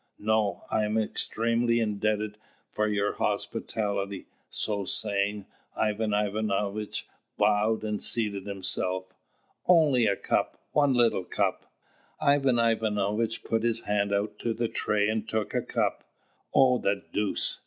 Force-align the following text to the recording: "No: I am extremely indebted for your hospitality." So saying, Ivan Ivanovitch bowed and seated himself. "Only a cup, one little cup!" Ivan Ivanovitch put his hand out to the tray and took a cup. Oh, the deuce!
"No: 0.17 0.63
I 0.71 0.83
am 0.83 0.97
extremely 0.97 1.79
indebted 1.79 2.39
for 2.71 2.87
your 2.87 3.13
hospitality." 3.13 4.25
So 4.49 4.83
saying, 4.83 5.45
Ivan 5.75 6.11
Ivanovitch 6.11 7.07
bowed 7.37 7.83
and 7.83 8.01
seated 8.01 8.47
himself. 8.47 9.13
"Only 9.67 10.07
a 10.07 10.15
cup, 10.15 10.59
one 10.71 10.95
little 10.95 11.23
cup!" 11.25 11.71
Ivan 12.19 12.57
Ivanovitch 12.57 13.43
put 13.43 13.61
his 13.61 13.81
hand 13.81 14.11
out 14.11 14.39
to 14.39 14.55
the 14.55 14.67
tray 14.67 15.07
and 15.07 15.29
took 15.29 15.53
a 15.53 15.61
cup. 15.61 16.03
Oh, 16.51 16.79
the 16.79 17.03
deuce! 17.13 17.59